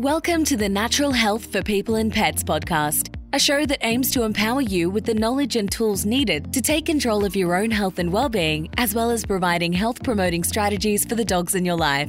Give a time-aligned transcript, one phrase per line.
[0.00, 4.22] Welcome to the Natural Health for People and Pets podcast, a show that aims to
[4.22, 7.98] empower you with the knowledge and tools needed to take control of your own health
[7.98, 12.08] and well-being, as well as providing health-promoting strategies for the dogs in your life.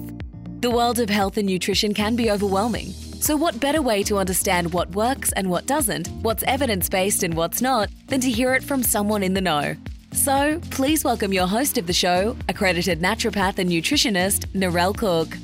[0.62, 2.94] The world of health and nutrition can be overwhelming.
[3.19, 7.33] So, what better way to understand what works and what doesn't, what's evidence based and
[7.33, 9.76] what's not, than to hear it from someone in the know?
[10.13, 15.35] So, please welcome your host of the show, accredited naturopath and nutritionist, Narelle Cook.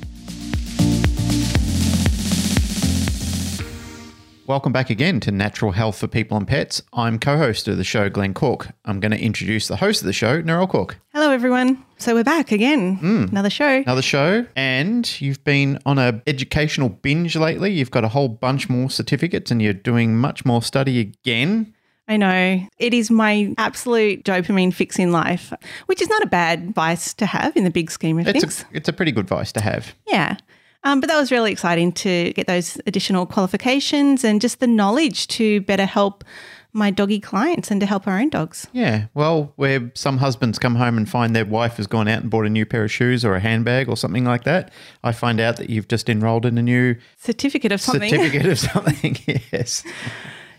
[4.48, 6.80] Welcome back again to Natural Health for People and Pets.
[6.94, 8.68] I'm co host of the show, Glenn Cook.
[8.86, 10.96] I'm going to introduce the host of the show, Narelle Cook.
[11.12, 11.84] Hello, everyone.
[11.98, 12.96] So we're back again.
[12.96, 13.24] Hmm.
[13.24, 13.68] Another show.
[13.82, 17.72] Another show, and you've been on a educational binge lately.
[17.72, 21.74] You've got a whole bunch more certificates, and you're doing much more study again.
[22.08, 25.52] I know it is my absolute dopamine fix in life,
[25.86, 28.62] which is not a bad vice to have in the big scheme of It's things.
[28.62, 29.94] a, it's a pretty good vice to have.
[30.06, 30.38] yeah.
[30.84, 35.26] Um, but that was really exciting to get those additional qualifications and just the knowledge
[35.28, 36.24] to better help
[36.72, 38.68] my doggy clients and to help our own dogs.
[38.72, 42.30] Yeah, well, where some husbands come home and find their wife has gone out and
[42.30, 44.70] bought a new pair of shoes or a handbag or something like that,
[45.02, 48.10] I find out that you've just enrolled in a new Certificate of something.
[48.10, 49.16] certificate of something.
[49.52, 49.82] yes.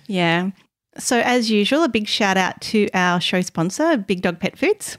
[0.07, 0.49] Yeah.
[0.97, 4.97] So, as usual, a big shout out to our show sponsor, Big Dog Pet Foods.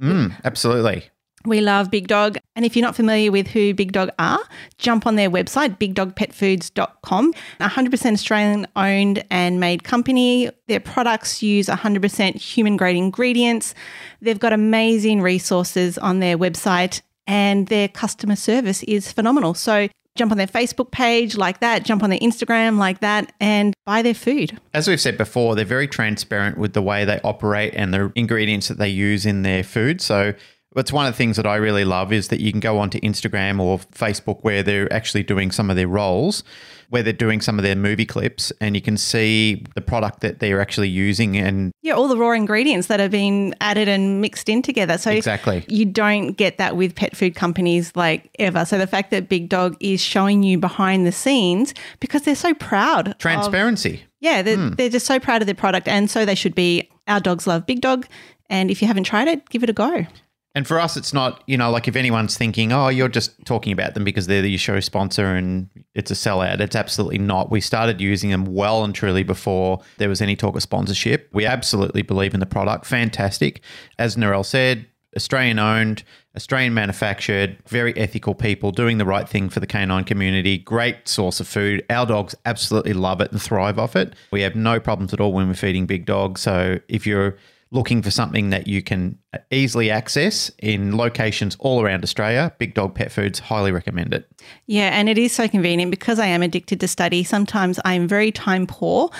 [0.00, 1.10] Mm, absolutely.
[1.46, 2.38] We love Big Dog.
[2.56, 4.40] And if you're not familiar with who Big Dog are,
[4.78, 7.34] jump on their website, bigdogpetfoods.com.
[7.60, 10.50] 100% Australian owned and made company.
[10.68, 13.74] Their products use 100% human grade ingredients.
[14.22, 19.54] They've got amazing resources on their website and their customer service is phenomenal.
[19.54, 23.74] So jump on their Facebook page like that, jump on their Instagram like that, and
[23.84, 24.58] buy their food.
[24.72, 28.68] As we've said before, they're very transparent with the way they operate and the ingredients
[28.68, 30.00] that they use in their food.
[30.00, 30.34] So
[30.76, 32.98] it's one of the things that I really love is that you can go onto
[33.00, 36.42] Instagram or Facebook where they're actually doing some of their roles,
[36.90, 40.40] where they're doing some of their movie clips, and you can see the product that
[40.40, 41.36] they're actually using.
[41.36, 44.98] And Yeah, all the raw ingredients that have been added and mixed in together.
[44.98, 45.64] So Exactly.
[45.68, 48.64] you don't get that with pet food companies like ever.
[48.64, 52.54] So the fact that Big Dog is showing you behind the scenes because they're so
[52.54, 53.08] proud.
[53.08, 54.02] of- transparency.
[54.20, 54.70] yeah, they're, hmm.
[54.74, 56.88] they're just so proud of their product, and so they should be.
[57.06, 58.06] Our dogs love Big Dog,
[58.48, 60.06] and if you haven't tried it, give it a go.
[60.54, 63.72] And for us, it's not, you know, like if anyone's thinking, oh, you're just talking
[63.72, 66.60] about them because they're the show sponsor and it's a sellout.
[66.60, 67.50] It's absolutely not.
[67.50, 71.28] We started using them well and truly before there was any talk of sponsorship.
[71.32, 72.86] We absolutely believe in the product.
[72.86, 73.62] Fantastic.
[73.98, 76.04] As Narelle said, Australian owned,
[76.36, 80.58] Australian manufactured, very ethical people doing the right thing for the canine community.
[80.58, 81.84] Great source of food.
[81.90, 84.14] Our dogs absolutely love it and thrive off it.
[84.30, 86.40] We have no problems at all when we're feeding big dogs.
[86.40, 87.36] So if you're
[87.74, 89.18] looking for something that you can
[89.50, 94.30] easily access in locations all around Australia, Big Dog Pet Foods highly recommend it.
[94.66, 97.24] Yeah, and it is so convenient because I am addicted to study.
[97.24, 99.10] Sometimes I'm very time poor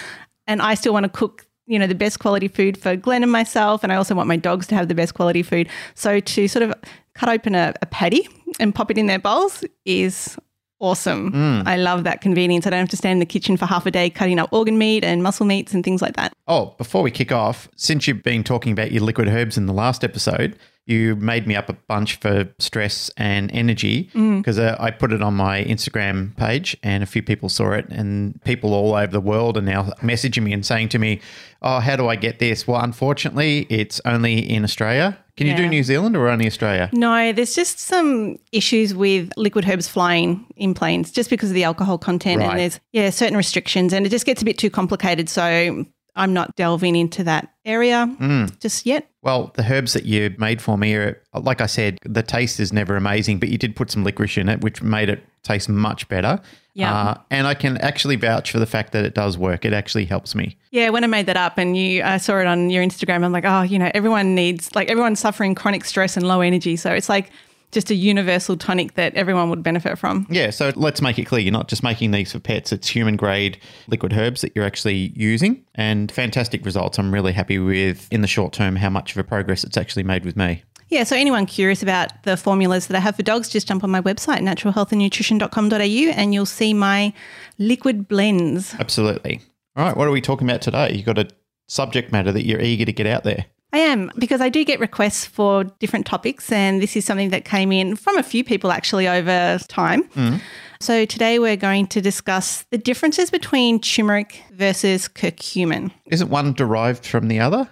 [0.46, 3.32] and I still want to cook, you know, the best quality food for Glenn and
[3.32, 3.82] myself.
[3.82, 5.68] And I also want my dogs to have the best quality food.
[5.96, 6.72] So to sort of
[7.14, 8.28] cut open a, a patty
[8.60, 10.38] and pop it in their bowls is
[10.84, 11.32] awesome.
[11.32, 11.66] Mm.
[11.66, 12.66] I love that convenience.
[12.66, 14.78] I don't have to stand in the kitchen for half a day cutting up organ
[14.78, 16.32] meat and muscle meats and things like that.
[16.46, 19.72] Oh, before we kick off, since you've been talking about your liquid herbs in the
[19.72, 24.90] last episode, you made me up a bunch for stress and energy because uh, I
[24.90, 27.86] put it on my Instagram page and a few people saw it.
[27.88, 31.20] And people all over the world are now messaging me and saying to me,
[31.62, 32.66] Oh, how do I get this?
[32.68, 35.18] Well, unfortunately, it's only in Australia.
[35.36, 36.90] Can you do New Zealand or only Australia?
[36.92, 41.64] No, there's just some issues with liquid herbs flying in planes just because of the
[41.64, 42.50] alcohol content Right.
[42.50, 45.28] and there's yeah, certain restrictions and it just gets a bit too complicated.
[45.28, 45.86] So
[46.16, 48.58] I'm not delving into that area Mm.
[48.60, 49.08] just yet.
[49.22, 52.72] Well, the herbs that you made for me are, like I said, the taste is
[52.72, 56.06] never amazing, but you did put some licorice in it, which made it taste much
[56.08, 56.40] better.
[56.74, 56.92] Yeah.
[56.92, 59.64] Uh, and I can actually vouch for the fact that it does work.
[59.64, 60.56] It actually helps me.
[60.72, 63.32] Yeah, when I made that up and you I saw it on your Instagram, I'm
[63.32, 66.76] like, oh, you know, everyone needs like everyone's suffering chronic stress and low energy.
[66.76, 67.30] So it's like
[67.74, 70.26] just a universal tonic that everyone would benefit from.
[70.30, 73.16] Yeah, so let's make it clear you're not just making these for pets, it's human
[73.16, 73.58] grade
[73.88, 76.98] liquid herbs that you're actually using, and fantastic results.
[76.98, 80.04] I'm really happy with, in the short term, how much of a progress it's actually
[80.04, 80.62] made with me.
[80.88, 83.90] Yeah, so anyone curious about the formulas that I have for dogs, just jump on
[83.90, 87.12] my website, naturalhealthandnutrition.com.au, and you'll see my
[87.58, 88.74] liquid blends.
[88.78, 89.40] Absolutely.
[89.76, 90.92] All right, what are we talking about today?
[90.92, 91.28] You've got a
[91.66, 93.46] subject matter that you're eager to get out there.
[93.74, 97.44] I am, because I do get requests for different topics, and this is something that
[97.44, 100.04] came in from a few people actually over time.
[100.10, 100.36] Mm-hmm.
[100.78, 105.90] So today we're going to discuss the differences between turmeric versus curcumin.
[106.06, 107.68] Isn't one derived from the other?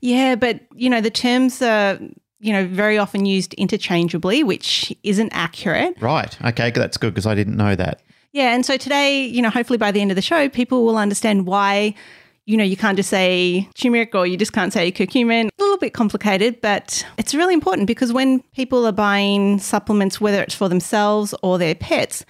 [0.00, 1.98] Yeah, but you know, the terms are,
[2.40, 6.00] you know, very often used interchangeably, which isn't accurate.
[6.00, 6.40] Right.
[6.42, 8.00] Okay, that's good because I didn't know that.
[8.32, 10.96] Yeah, and so today, you know, hopefully by the end of the show, people will
[10.96, 11.94] understand why,
[12.46, 15.48] you know, you can't just say turmeric or you just can't say curcumin.
[15.48, 20.42] A little bit complicated, but it's really important because when people are buying supplements, whether
[20.42, 22.24] it's for themselves or their pets,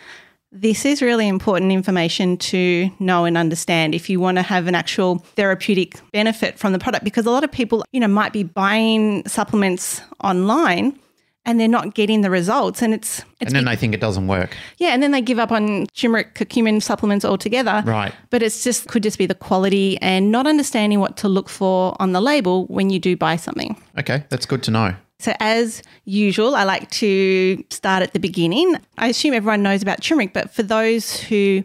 [0.53, 4.77] this is really important information to know and understand if you want to have an
[4.77, 8.45] actual therapeutic benefit from the product because a lot of people, you know, might be
[8.45, 10.97] buying supplements online
[11.47, 14.27] and they're not getting the results and it's it's And then they think it doesn't
[14.27, 14.57] work.
[14.79, 17.83] yeah, and then they give up on turmeric curcumin supplements altogether.
[17.85, 18.15] Right.
[18.31, 21.95] But it's just could just be the quality and not understanding what to look for
[22.01, 23.77] on the label when you do buy something.
[23.99, 24.95] Okay, that's good to know.
[25.21, 28.77] So as usual, I like to start at the beginning.
[28.99, 31.63] I assume everyone knows about turmeric, but for those who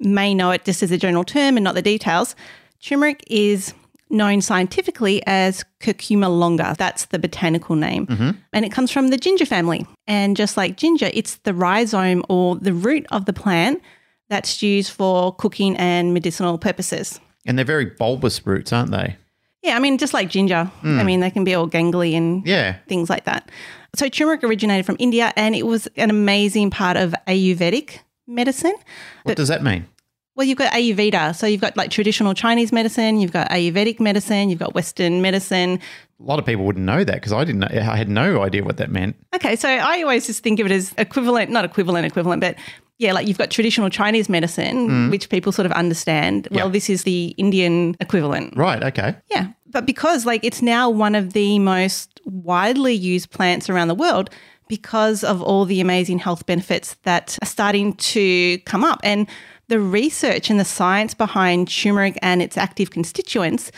[0.00, 2.34] may know it just as a general term and not the details,
[2.82, 3.74] turmeric is
[4.14, 6.74] known scientifically as curcuma longa.
[6.78, 8.06] That's the botanical name.
[8.06, 8.30] Mm-hmm.
[8.52, 9.86] And it comes from the ginger family.
[10.06, 13.82] And just like ginger, it's the rhizome or the root of the plant
[14.30, 17.20] that's used for cooking and medicinal purposes.
[17.46, 19.16] And they're very bulbous roots, aren't they?
[19.62, 20.70] Yeah, I mean, just like ginger.
[20.82, 21.04] I hmm.
[21.04, 22.76] mean, they can be all gangly and Yeah.
[22.86, 23.50] things like that.
[23.96, 28.74] So turmeric originated from India and it was an amazing part of Ayurvedic medicine.
[29.22, 29.86] What does that mean?
[30.36, 31.34] Well, you've got Ayurveda.
[31.34, 35.78] So you've got like traditional Chinese medicine, you've got Ayurvedic medicine, you've got Western medicine.
[36.20, 37.60] A lot of people wouldn't know that because I didn't.
[37.60, 39.16] Know, I had no idea what that meant.
[39.34, 42.56] Okay, so I always just think of it as equivalent, not equivalent, equivalent, but
[42.98, 45.10] yeah, like you've got traditional Chinese medicine, mm.
[45.10, 46.48] which people sort of understand.
[46.50, 48.56] Well, this is the Indian equivalent.
[48.56, 48.82] Right.
[48.82, 49.16] Okay.
[49.30, 49.48] Yeah.
[49.66, 54.30] But because like it's now one of the most widely used plants around the world
[54.68, 59.26] because of all the amazing health benefits that are starting to come up and
[59.74, 63.72] the research and the science behind turmeric and its active constituents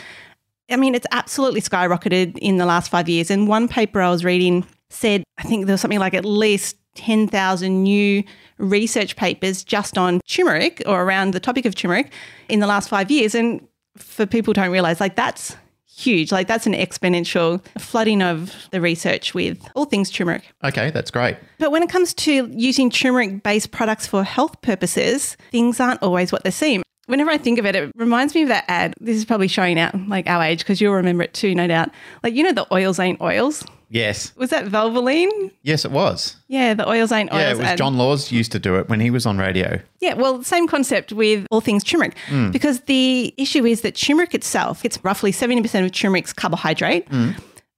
[0.69, 3.31] I mean, it's absolutely skyrocketed in the last five years.
[3.31, 6.75] And one paper I was reading said, I think there was something like at least
[6.95, 8.21] 10,000 new
[8.57, 12.11] research papers just on turmeric or around the topic of turmeric
[12.49, 13.33] in the last five years.
[13.33, 13.65] And
[13.95, 15.55] for people who don't realize, like, that's
[15.97, 16.31] huge.
[16.31, 20.43] Like, that's an exponential flooding of the research with all things turmeric.
[20.63, 21.37] Okay, that's great.
[21.59, 26.31] But when it comes to using turmeric based products for health purposes, things aren't always
[26.31, 26.83] what they seem.
[27.07, 28.93] Whenever I think of it, it reminds me of that ad.
[28.99, 31.89] This is probably showing out like our age because you'll remember it too, no doubt.
[32.21, 33.63] Like, you know, the oils ain't oils.
[33.89, 34.35] Yes.
[34.35, 35.51] Was that Valvoline?
[35.61, 36.35] Yes, it was.
[36.47, 37.39] Yeah, the oils ain't oils.
[37.41, 37.77] Yeah, it was ad.
[37.77, 39.79] John Laws used to do it when he was on radio.
[40.01, 42.15] Yeah, well, same concept with all things turmeric.
[42.51, 47.07] Because the issue is that turmeric itself, it's roughly 70% of turmeric's carbohydrate.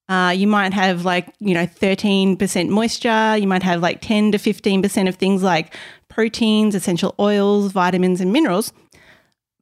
[0.07, 3.37] Uh, you might have like, you know, 13% moisture.
[3.37, 5.75] You might have like 10 to 15% of things like
[6.07, 8.73] proteins, essential oils, vitamins, and minerals.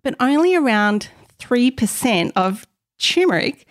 [0.04, 1.10] But only around
[1.40, 2.66] 3% of
[2.98, 3.68] turmeric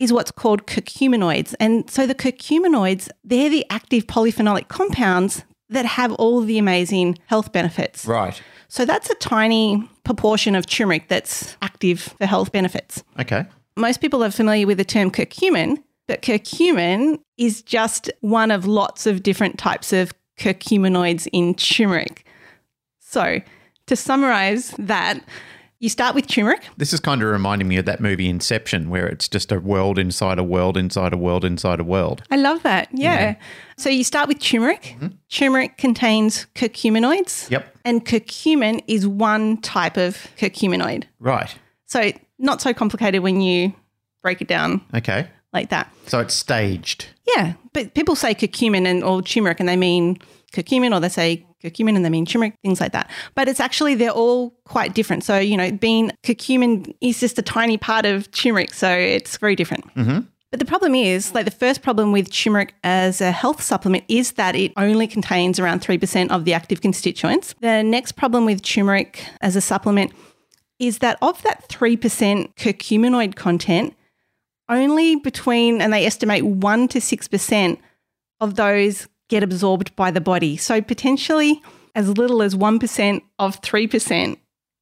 [0.00, 1.54] is what's called curcuminoids.
[1.60, 7.52] And so the curcuminoids, they're the active polyphenolic compounds that have all the amazing health
[7.52, 8.06] benefits.
[8.06, 8.42] Right.
[8.66, 13.04] So that's a tiny proportion of turmeric that's active for health benefits.
[13.18, 13.44] Okay.
[13.76, 19.06] Most people are familiar with the term curcumin, but curcumin is just one of lots
[19.06, 22.24] of different types of curcuminoids in turmeric.
[22.98, 23.40] So,
[23.86, 25.20] to summarize that,
[25.80, 26.62] you start with turmeric.
[26.76, 29.98] This is kind of reminding me of that movie Inception, where it's just a world
[29.98, 32.22] inside a world inside a world inside a world.
[32.30, 32.88] I love that.
[32.92, 33.34] Yeah.
[33.78, 34.94] So you start with turmeric.
[35.00, 35.08] Mm-hmm.
[35.30, 37.50] Turmeric contains curcuminoids.
[37.50, 37.74] Yep.
[37.84, 41.04] And curcumin is one type of curcuminoid.
[41.18, 41.52] Right.
[41.86, 43.74] So not so complicated when you
[44.22, 45.26] break it down Okay.
[45.54, 45.90] like that.
[46.06, 47.06] So it's staged.
[47.34, 50.18] Yeah, but people say curcumin and or turmeric and they mean
[50.52, 53.10] curcumin or they say curcumin and they mean turmeric, things like that.
[53.34, 55.24] But it's actually they're all quite different.
[55.24, 59.56] So, you know, being curcumin is just a tiny part of turmeric, so it's very
[59.56, 59.86] different.
[59.94, 60.20] Mm-hmm.
[60.50, 64.32] But the problem is, like the first problem with turmeric as a health supplement is
[64.32, 67.54] that it only contains around 3% of the active constituents.
[67.60, 70.12] The next problem with turmeric as a supplement
[70.80, 73.94] is that of that 3% curcuminoid content,
[74.68, 77.78] only between, and they estimate 1% to 6%
[78.40, 80.58] of those get absorbed by the body.
[80.58, 81.62] So potentially
[81.94, 84.36] as little as 1% of 3%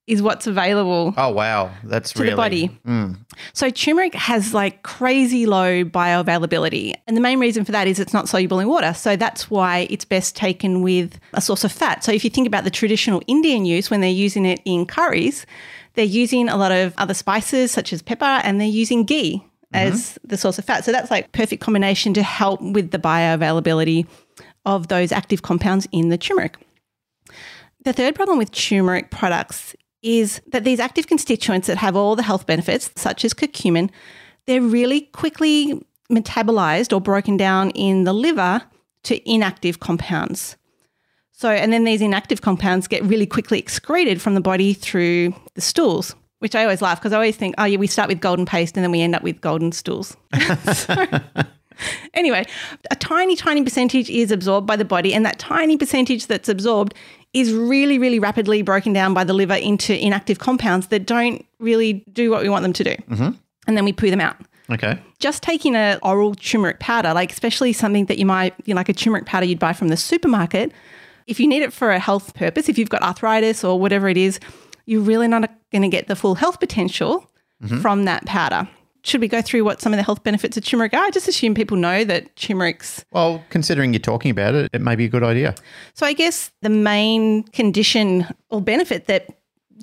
[0.09, 2.67] is what's available Oh wow, that's to really the body.
[2.87, 3.13] Hmm.
[3.53, 6.95] So turmeric has like crazy low bioavailability.
[7.07, 8.95] And the main reason for that is it's not soluble in water.
[8.95, 12.03] So that's why it's best taken with a source of fat.
[12.03, 15.45] So if you think about the traditional Indian use when they're using it in curries,
[15.93, 19.93] they're using a lot of other spices such as pepper and they're using ghee mm-hmm.
[19.93, 20.87] as the source of fat.
[20.87, 24.07] So that's like perfect combination to help with the bioavailability
[24.65, 26.57] of those active compounds in the turmeric.
[27.85, 32.23] The third problem with turmeric products is that these active constituents that have all the
[32.23, 33.91] health benefits, such as curcumin,
[34.47, 38.63] they're really quickly metabolized or broken down in the liver
[39.05, 40.57] to inactive compounds.
[41.33, 45.61] So, and then these inactive compounds get really quickly excreted from the body through the
[45.61, 48.45] stools, which I always laugh because I always think, oh, yeah, we start with golden
[48.45, 50.17] paste and then we end up with golden stools.
[52.15, 52.45] anyway,
[52.91, 56.95] a tiny, tiny percentage is absorbed by the body, and that tiny percentage that's absorbed
[57.33, 62.05] is really, really rapidly broken down by the liver into inactive compounds that don't really
[62.13, 62.95] do what we want them to do.
[63.11, 63.31] Mm-hmm.
[63.67, 64.37] And then we poo them out.
[64.71, 64.99] Okay.
[65.19, 68.89] Just taking an oral turmeric powder, like especially something that you might, you know, like
[68.89, 70.73] a turmeric powder you'd buy from the supermarket,
[71.27, 74.17] if you need it for a health purpose, if you've got arthritis or whatever it
[74.17, 74.41] is,
[74.87, 77.31] you're really not going to get the full health potential
[77.63, 77.81] mm-hmm.
[77.81, 78.69] from that powder
[79.09, 81.05] should we go through what some of the health benefits of turmeric are?
[81.05, 83.05] I just assume people know that turmeric's.
[83.13, 85.55] Well, considering you're talking about it, it may be a good idea.
[85.95, 89.29] So, I guess the main condition or benefit that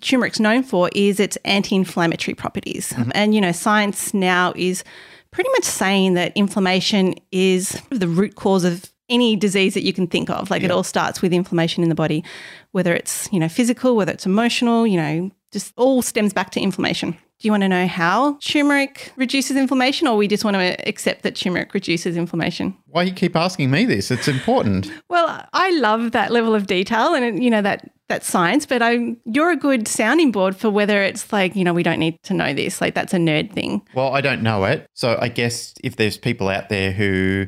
[0.02, 2.92] turmeric's known for is its anti inflammatory properties.
[2.94, 3.12] Mm-hmm.
[3.14, 4.84] And, you know, science now is
[5.32, 10.08] pretty much saying that inflammation is the root cause of any disease that you can
[10.08, 10.50] think of.
[10.50, 10.68] Like yeah.
[10.68, 12.24] it all starts with inflammation in the body,
[12.72, 16.60] whether it's, you know, physical, whether it's emotional, you know, just all stems back to
[16.60, 17.18] inflammation.
[17.40, 21.24] Do you want to know how turmeric reduces inflammation, or we just want to accept
[21.24, 22.78] that turmeric reduces inflammation?
[22.88, 24.10] Why you keep asking me this?
[24.10, 24.90] It's important.
[25.10, 29.16] well, I love that level of detail and you know that that science, but I
[29.26, 32.34] you're a good sounding board for whether it's like you know we don't need to
[32.34, 32.80] know this.
[32.80, 33.82] Like that's a nerd thing.
[33.94, 37.48] Well, I don't know it, so I guess if there's people out there who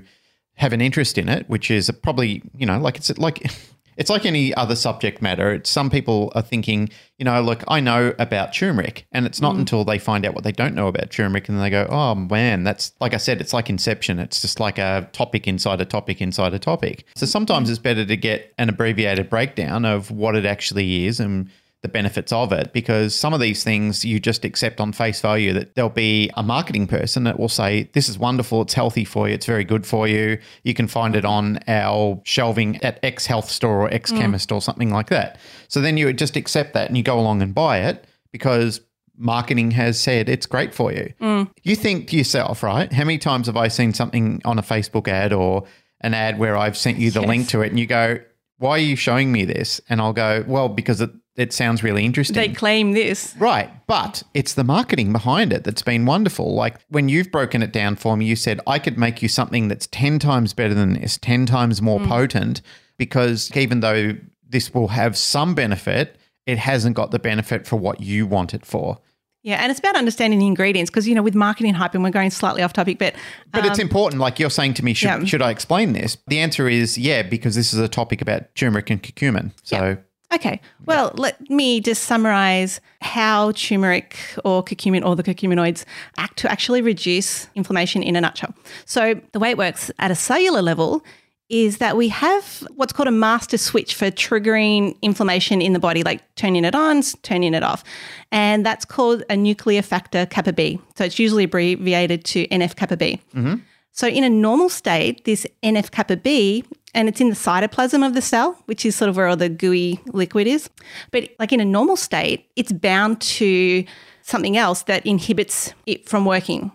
[0.55, 3.49] have an interest in it, which is probably you know like it's like
[3.97, 5.51] it's like any other subject matter.
[5.51, 9.55] It's, some people are thinking, you know, look, I know about turmeric, and it's not
[9.55, 9.59] mm.
[9.59, 12.63] until they find out what they don't know about turmeric and they go, oh man,
[12.63, 14.19] that's like I said, it's like Inception.
[14.19, 17.05] It's just like a topic inside a topic inside a topic.
[17.15, 21.49] So sometimes it's better to get an abbreviated breakdown of what it actually is and
[21.83, 25.53] the benefits of it because some of these things you just accept on face value
[25.53, 29.27] that there'll be a marketing person that will say this is wonderful it's healthy for
[29.27, 33.27] you it's very good for you you can find it on our shelving at x
[33.27, 34.55] health store or x chemist mm.
[34.55, 37.53] or something like that so then you just accept that and you go along and
[37.53, 38.81] buy it because
[39.15, 41.47] marketing has said it's great for you mm.
[41.61, 45.07] you think to yourself right how many times have i seen something on a facebook
[45.07, 45.63] ad or
[46.01, 47.27] an ad where i've sent you the yes.
[47.27, 48.17] link to it and you go
[48.57, 49.79] why are you showing me this?
[49.89, 52.35] And I'll go, well, because it, it sounds really interesting.
[52.35, 53.35] They claim this.
[53.37, 53.69] Right.
[53.85, 56.55] But it's the marketing behind it that's been wonderful.
[56.55, 59.67] Like when you've broken it down for me, you said, I could make you something
[59.67, 62.07] that's 10 times better than this, 10 times more mm.
[62.07, 62.61] potent,
[62.97, 64.13] because even though
[64.49, 66.17] this will have some benefit,
[66.47, 68.97] it hasn't got the benefit for what you want it for.
[69.43, 72.09] Yeah, and it's about understanding the ingredients because you know with marketing hype, and we're
[72.09, 73.15] going slightly off topic, but
[73.53, 74.19] but it's um, important.
[74.19, 75.23] Like you're saying to me, should, yeah.
[75.23, 76.17] should I explain this?
[76.27, 79.51] The answer is yeah, because this is a topic about turmeric and curcumin.
[79.63, 79.77] So.
[79.77, 79.95] Yeah.
[80.33, 80.59] Okay.
[80.85, 85.85] Well, let me just summarize how turmeric or curcumin or the curcuminoids
[86.17, 88.53] act to actually reduce inflammation in a nutshell.
[88.85, 91.03] So, the way it works at a cellular level
[91.49, 96.03] is that we have what's called a master switch for triggering inflammation in the body,
[96.03, 97.83] like turning it on, turning it off.
[98.31, 100.79] And that's called a nuclear factor kappa B.
[100.97, 103.21] So it's usually abbreviated to NF kappa B.
[103.33, 103.55] Mm-hmm.
[103.93, 108.13] So in a normal state, this NF kappa B, and it's in the cytoplasm of
[108.13, 110.69] the cell, which is sort of where all the gooey liquid is.
[111.11, 113.85] But like in a normal state, it's bound to
[114.21, 116.71] something else that inhibits it from working.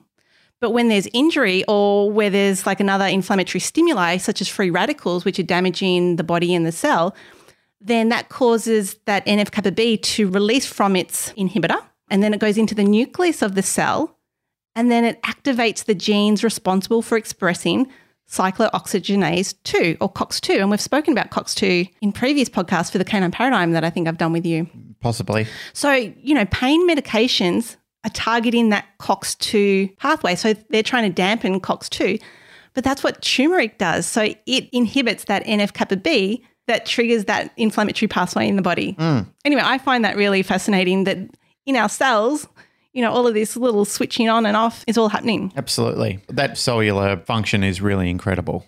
[0.61, 5.25] But when there's injury or where there's like another inflammatory stimuli, such as free radicals,
[5.25, 7.17] which are damaging the body and the cell,
[7.81, 11.83] then that causes that NF kappa B to release from its inhibitor.
[12.11, 14.17] And then it goes into the nucleus of the cell.
[14.77, 17.91] And then it activates the genes responsible for expressing
[18.29, 20.61] cyclooxygenase 2 or COX2.
[20.61, 24.09] And we've spoken about COX2 in previous podcasts for the canine paradigm that I think
[24.09, 24.69] I've done with you.
[25.01, 25.47] Possibly.
[25.73, 30.35] So, you know, pain medications are targeting that COX2 pathway.
[30.35, 32.21] So they're trying to dampen COX2.
[32.75, 34.07] But that's what turmeric does.
[34.07, 38.95] So it inhibits that NF kappa B that triggers that inflammatory pathway in the body.
[38.95, 39.29] Mm.
[39.45, 41.19] Anyway, I find that really fascinating that
[41.67, 42.47] in our cells,
[42.93, 45.53] you know, all of this little switching on and off is all happening.
[45.57, 46.21] Absolutely.
[46.29, 48.67] That cellular function is really incredible.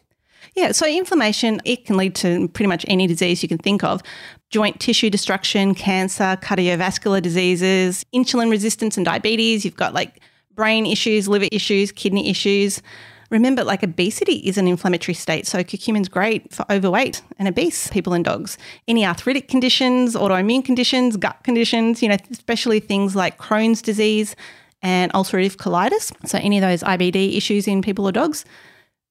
[0.54, 4.02] Yeah, so inflammation, it can lead to pretty much any disease you can think of
[4.50, 9.64] joint tissue destruction, cancer, cardiovascular diseases, insulin resistance and diabetes.
[9.64, 10.20] You've got like
[10.54, 12.80] brain issues, liver issues, kidney issues.
[13.34, 18.12] Remember, like obesity is an inflammatory state, so curcumin's great for overweight and obese people
[18.12, 18.56] and dogs.
[18.86, 24.36] Any arthritic conditions, autoimmune conditions, gut conditions, you know, especially things like Crohn's disease
[24.82, 26.12] and ulcerative colitis.
[26.28, 28.44] So, any of those IBD issues in people or dogs,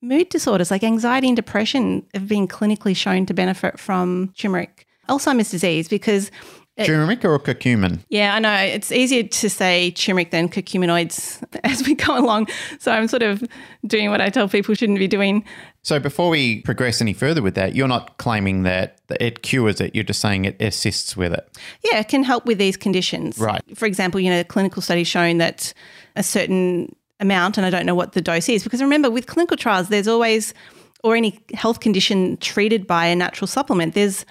[0.02, 4.88] Mood disorders like anxiety and depression have been clinically shown to benefit from turmeric.
[5.10, 6.32] Alzheimer's disease, because
[6.78, 8.00] Turmeric or curcumin?
[8.10, 8.56] Yeah, I know.
[8.56, 12.48] It's easier to say turmeric than curcuminoids as we go along.
[12.80, 13.44] So I'm sort of
[13.86, 15.46] doing what I tell people shouldn't be doing.
[15.84, 19.94] So before we progress any further with that, you're not claiming that it cures it.
[19.94, 21.48] You're just saying it assists with it.
[21.84, 23.38] Yeah, it can help with these conditions.
[23.38, 23.62] Right.
[23.78, 25.74] For example, you know, the clinical study shown that
[26.16, 29.58] a certain amount, and I don't know what the dose is, because remember, with clinical
[29.58, 30.56] trials, there's always,
[31.04, 34.26] or any health condition treated by a natural supplement, there's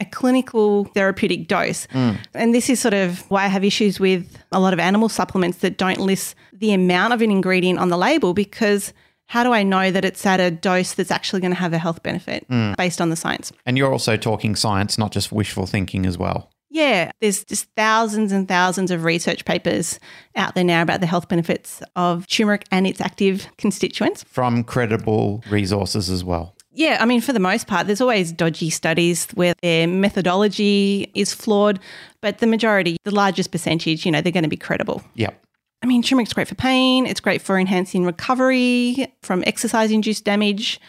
[0.00, 1.86] a clinical therapeutic dose.
[1.88, 2.18] Mm.
[2.34, 5.58] And this is sort of why I have issues with a lot of animal supplements
[5.58, 8.92] that don't list the amount of an ingredient on the label because
[9.26, 11.78] how do I know that it's at a dose that's actually going to have a
[11.78, 12.76] health benefit mm.
[12.76, 13.52] based on the science?
[13.64, 16.50] And you're also talking science, not just wishful thinking as well.
[16.70, 20.00] Yeah, there's just thousands and thousands of research papers
[20.34, 24.24] out there now about the health benefits of turmeric and its active constituents.
[24.24, 26.53] From credible resources as well.
[26.76, 31.32] Yeah, I mean, for the most part, there's always dodgy studies where their methodology is
[31.32, 31.78] flawed,
[32.20, 35.02] but the majority, the largest percentage, you know, they're going to be credible.
[35.14, 35.40] Yep.
[35.82, 37.06] I mean, turmeric's great for pain.
[37.06, 40.80] It's great for enhancing recovery from exercise induced damage.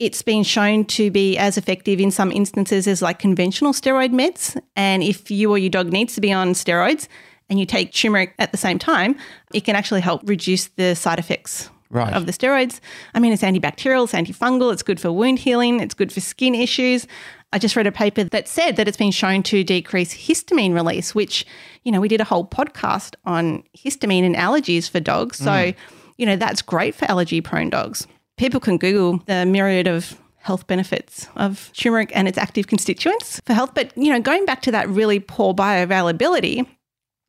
[0.00, 4.60] It's been shown to be as effective in some instances as like conventional steroid meds.
[4.74, 7.06] And if you or your dog needs to be on steroids
[7.48, 9.16] and you take turmeric at the same time,
[9.54, 12.12] it can actually help reduce the side effects Right.
[12.14, 12.78] of the steroids.
[13.14, 16.54] I mean, it's antibacterial, it's antifungal, it's good for wound healing, it's good for skin
[16.54, 17.06] issues.
[17.52, 21.16] I just read a paper that said that it's been shown to decrease histamine release,
[21.16, 21.44] which,
[21.82, 25.38] you know, we did a whole podcast on histamine and allergies for dogs.
[25.38, 25.74] So, mm.
[26.16, 28.06] you know, that's great for allergy prone dogs.
[28.36, 33.52] People can Google the myriad of health benefits of turmeric and its active constituents for
[33.52, 33.72] health.
[33.74, 36.66] But, you know, going back to that really poor bioavailability,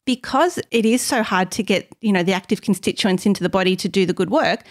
[0.06, 3.76] because it is so hard to get, you know, the active constituents into the body
[3.76, 4.64] to do the good work,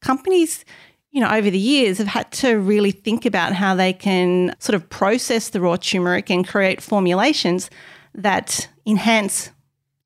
[0.00, 0.64] companies,
[1.10, 4.74] you know, over the years have had to really think about how they can sort
[4.74, 7.70] of process the raw turmeric and create formulations
[8.14, 9.50] that enhance,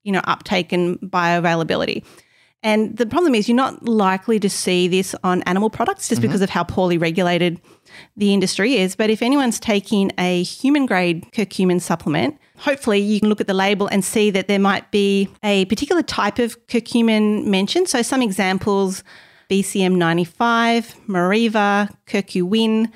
[0.04, 2.04] you know, uptake and bioavailability.
[2.62, 6.28] And the problem is you're not likely to see this on animal products just mm-hmm.
[6.28, 7.60] because of how poorly regulated
[8.16, 8.94] the industry is.
[8.94, 13.54] But if anyone's taking a human grade curcumin supplement, hopefully you can look at the
[13.54, 17.88] label and see that there might be a particular type of curcumin mentioned.
[17.88, 19.02] So some examples
[19.50, 22.90] BCM 95, Meriva, curcumin,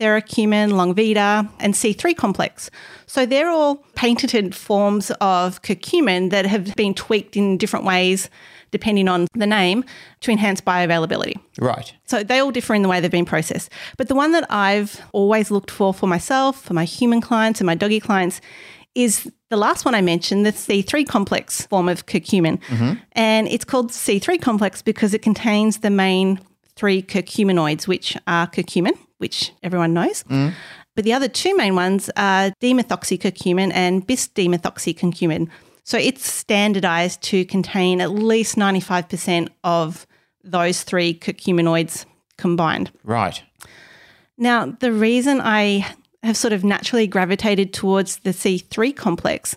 [0.00, 2.70] Theracurmin, Longvida, and C3 complex.
[3.06, 8.28] So they're all patented forms of curcumin that have been tweaked in different ways
[8.70, 9.84] depending on the name
[10.20, 11.34] to enhance bioavailability.
[11.58, 11.92] Right.
[12.04, 13.70] So they all differ in the way they've been processed.
[13.96, 17.66] But the one that I've always looked for for myself, for my human clients and
[17.66, 18.40] my doggy clients
[18.94, 22.60] is the last one I mentioned, the C3 complex form of curcumin.
[22.68, 22.94] Mm-hmm.
[23.12, 26.40] And it's called C3 complex because it contains the main
[26.76, 30.24] three curcuminoids, which are curcumin, which everyone knows.
[30.24, 30.52] Mm.
[30.94, 35.48] But the other two main ones are demethoxycurcumin and bis-demethoxycurcumin.
[35.86, 40.04] So it's standardized to contain at least 95% of
[40.42, 42.90] those three curcuminoids combined.
[43.04, 43.40] Right.
[44.36, 45.86] Now, the reason I
[46.24, 49.56] have sort of naturally gravitated towards the C3 complex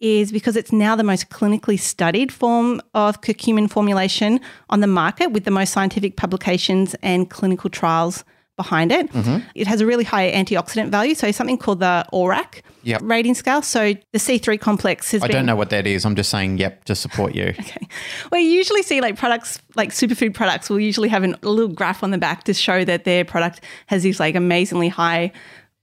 [0.00, 5.32] is because it's now the most clinically studied form of curcumin formulation on the market
[5.32, 8.24] with the most scientific publications and clinical trials
[8.58, 9.08] behind it.
[9.54, 13.00] It has a really high antioxidant value, so something called the ORAC Yep.
[13.04, 13.60] rating scale.
[13.62, 16.04] So the C3 complex has I been don't know what that is.
[16.04, 17.54] I'm just saying, yep, to support you.
[17.60, 17.86] Okay.
[18.30, 21.72] Well, you usually see like products, like superfood products, will usually have an, a little
[21.74, 25.32] graph on the back to show that their product has this like amazingly high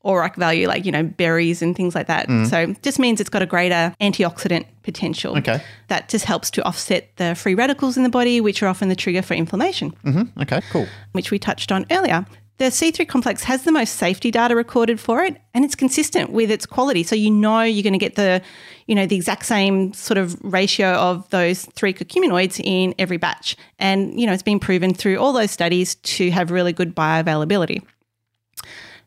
[0.03, 2.27] ORAC value, like, you know, berries and things like that.
[2.49, 5.35] So just means it's got a greater antioxidant potential.
[5.37, 5.59] Okay.
[5.87, 8.95] That just helps to offset the free radicals in the body, which are often the
[8.95, 10.87] trigger for inflammation, hmm Okay, cool.
[11.13, 12.25] which we touched on earlier.
[12.57, 16.49] The C3 complex has the most safety data recorded for it and it's consistent with
[16.49, 17.03] its quality.
[17.03, 18.41] So you know you're going to get the,
[18.87, 23.57] you know, the exact same sort of ratio of those three curcuminoids in every batch.
[23.77, 27.83] And, you know, it's been proven through all those studies to have really good bioavailability.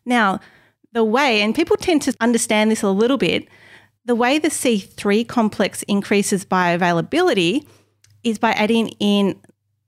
[0.05, 0.41] Now,
[0.93, 3.49] the way, and people tend to understand this a little bit,
[4.05, 7.67] the way the C3 complex increases bioavailability
[8.25, 9.41] is by adding in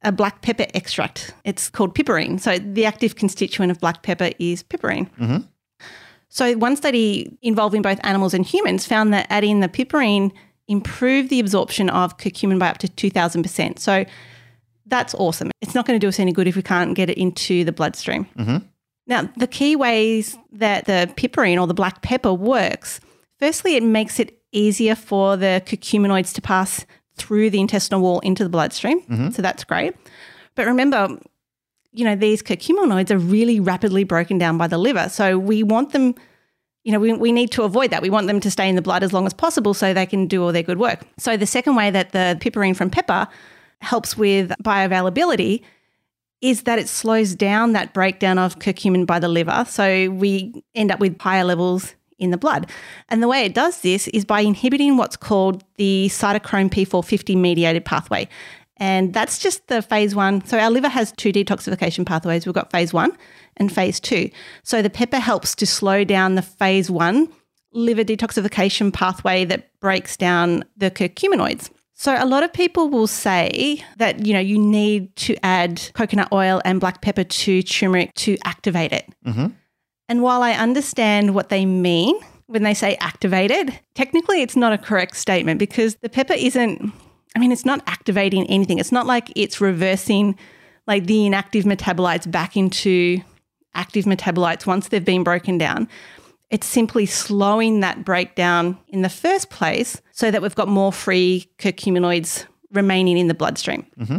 [0.02, 1.34] a black pepper extract.
[1.44, 2.40] It's called piperine.
[2.40, 5.10] So the active constituent of black pepper is piperine.
[5.18, 5.38] Mm-hmm.
[6.28, 10.32] So one study involving both animals and humans found that adding the piperine
[10.68, 13.78] improved the absorption of curcumin by up to 2000%.
[13.78, 14.04] So
[14.86, 15.50] that's awesome.
[15.60, 17.72] It's not going to do us any good if we can't get it into the
[17.72, 18.26] bloodstream.
[18.38, 18.58] Mm-hmm.
[19.06, 23.00] Now, the key ways that the piperine or the black pepper works,
[23.40, 26.86] firstly, it makes it easier for the curcuminoids to pass
[27.20, 29.02] through the intestinal wall into the bloodstream.
[29.02, 29.30] Mm-hmm.
[29.30, 29.94] So that's great.
[30.54, 31.18] But remember,
[31.92, 35.08] you know, these curcuminoids are really rapidly broken down by the liver.
[35.08, 36.14] So we want them
[36.84, 38.02] you know, we, we need to avoid that.
[38.02, 40.26] We want them to stay in the blood as long as possible so they can
[40.26, 41.02] do all their good work.
[41.18, 43.28] So, the second way that the piperine from pepper
[43.82, 45.62] helps with bioavailability
[46.40, 49.66] is that it slows down that breakdown of curcumin by the liver.
[49.68, 52.70] So, we end up with higher levels in the blood.
[53.08, 57.84] And the way it does this is by inhibiting what's called the cytochrome P450 mediated
[57.84, 58.28] pathway.
[58.76, 60.44] And that's just the phase one.
[60.44, 62.46] So our liver has two detoxification pathways.
[62.46, 63.16] We've got phase one
[63.56, 64.30] and phase two.
[64.62, 67.28] So the pepper helps to slow down the phase one
[67.72, 71.70] liver detoxification pathway that breaks down the curcuminoids.
[71.94, 76.28] So a lot of people will say that you know you need to add coconut
[76.32, 79.06] oil and black pepper to turmeric to activate it.
[79.26, 79.48] Mm-hmm.
[80.10, 82.18] And while I understand what they mean
[82.48, 86.92] when they say activated, technically it's not a correct statement because the pepper isn't
[87.36, 88.80] I mean, it's not activating anything.
[88.80, 90.36] It's not like it's reversing
[90.88, 93.20] like the inactive metabolites back into
[93.74, 95.88] active metabolites once they've been broken down.
[96.50, 101.48] It's simply slowing that breakdown in the first place so that we've got more free
[101.58, 103.86] curcuminoids remaining in the bloodstream.
[103.96, 104.18] Mm-hmm.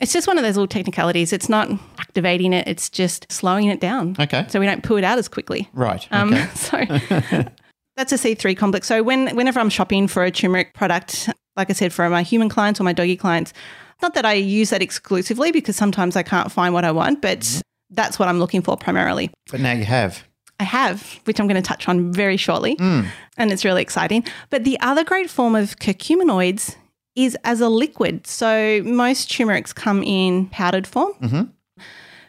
[0.00, 1.32] It's just one of those little technicalities.
[1.32, 4.16] It's not activating it, it's just slowing it down.
[4.18, 4.44] Okay.
[4.48, 5.68] So we don't poo it out as quickly.
[5.72, 6.06] Right.
[6.10, 6.46] Um, Okay.
[6.54, 6.76] so
[7.96, 8.86] that's a C3 complex.
[8.86, 12.48] So when whenever I'm shopping for a turmeric product, like I said, for my human
[12.48, 13.52] clients or my doggy clients,
[14.02, 17.62] not that I use that exclusively because sometimes I can't find what I want, but
[17.90, 19.30] that's what I'm looking for primarily.
[19.50, 20.24] but now you have.
[20.58, 24.24] I have, which I'm going to touch on very shortly, and it's really exciting.
[24.48, 26.76] But the other great form of curcuminoids
[27.16, 28.26] is as a liquid.
[28.26, 31.14] So most turmerics come in powdered form.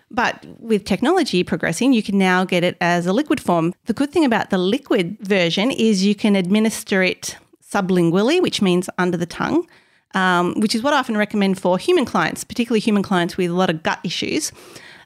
[0.09, 3.73] But with technology progressing, you can now get it as a liquid form.
[3.85, 8.89] The good thing about the liquid version is you can administer it sublingually, which means
[8.97, 9.67] under the tongue,
[10.13, 13.53] um, which is what I often recommend for human clients, particularly human clients with a
[13.53, 14.53] lot of gut issues.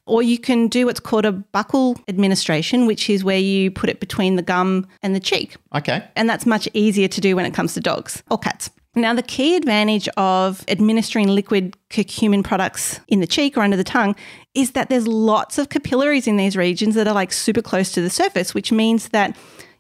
[0.06, 4.00] Or you can do what's called a buccal administration, which is where you put it
[4.00, 5.56] between the gum and the cheek.
[5.74, 6.04] Okay.
[6.16, 8.70] And that's much easier to do when it comes to dogs or cats.
[8.94, 13.86] Now, the key advantage of administering liquid curcumin products in the cheek or under the
[13.86, 14.18] tongue
[14.54, 18.02] is that there's lots of capillaries in these regions that are like super close to
[18.02, 19.38] the surface, which means that,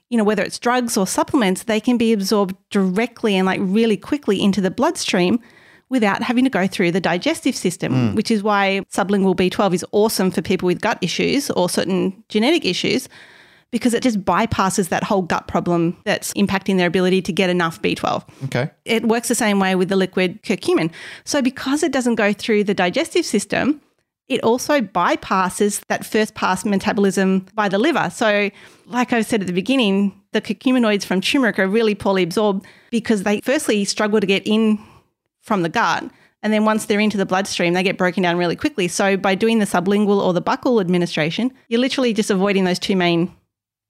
[0.10, 3.97] you know, whether it's drugs or supplements, they can be absorbed directly and like really
[3.97, 5.41] quickly into the bloodstream
[5.89, 8.15] without having to go through the digestive system, mm.
[8.15, 12.63] which is why sublingual B12 is awesome for people with gut issues or certain genetic
[12.63, 13.10] issues
[13.72, 17.82] because it just bypasses that whole gut problem that's impacting their ability to get enough
[17.82, 18.24] B12.
[18.46, 18.70] Okay.
[18.86, 20.92] It works the same way with the liquid curcumin.
[21.24, 23.82] So, because it doesn't go through the digestive system,
[24.28, 28.10] it also bypasses that first pass metabolism by the liver.
[28.10, 28.50] So,
[28.86, 33.24] like I said at the beginning, the curcuminoids from turmeric are really poorly absorbed because
[33.24, 34.80] they firstly struggle to get in
[35.42, 36.10] from the gut.
[36.44, 38.88] And then once they're into the bloodstream, they get broken down really quickly.
[38.88, 42.96] So, by doing the sublingual or the buccal administration, you're literally just avoiding those two
[42.96, 43.34] main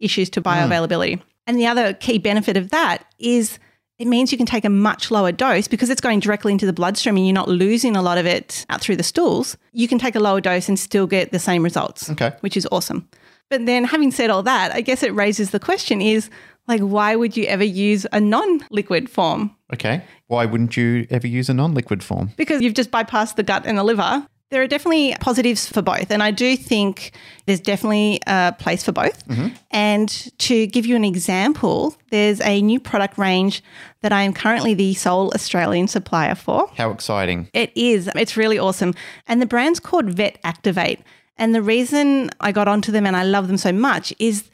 [0.01, 0.47] issues to hmm.
[0.47, 1.21] bioavailability.
[1.47, 3.59] And the other key benefit of that is
[3.97, 6.73] it means you can take a much lower dose because it's going directly into the
[6.73, 9.57] bloodstream and you're not losing a lot of it out through the stools.
[9.73, 12.31] You can take a lower dose and still get the same results, Okay.
[12.39, 13.07] which is awesome.
[13.49, 16.29] But then having said all that, I guess it raises the question is
[16.67, 19.55] like why would you ever use a non-liquid form?
[19.73, 20.03] Okay.
[20.27, 22.31] Why wouldn't you ever use a non-liquid form?
[22.37, 24.25] because you've just bypassed the gut and the liver.
[24.51, 26.11] There are definitely positives for both.
[26.11, 27.13] And I do think
[27.45, 29.25] there's definitely a place for both.
[29.27, 29.55] Mm-hmm.
[29.71, 30.09] And
[30.39, 33.63] to give you an example, there's a new product range
[34.01, 36.69] that I am currently the sole Australian supplier for.
[36.75, 37.49] How exciting.
[37.53, 38.09] It is.
[38.13, 38.93] It's really awesome.
[39.27, 40.99] And the brand's called Vet Activate.
[41.37, 44.49] And the reason I got onto them and I love them so much is